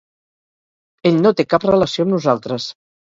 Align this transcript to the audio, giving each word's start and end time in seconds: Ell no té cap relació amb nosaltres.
Ell 1.09 1.21
no 1.25 1.33
té 1.41 1.45
cap 1.51 1.67
relació 1.69 2.07
amb 2.07 2.15
nosaltres. 2.17 2.67